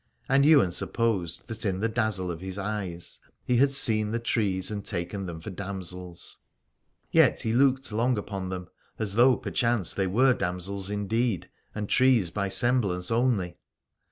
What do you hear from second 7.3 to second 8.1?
he looked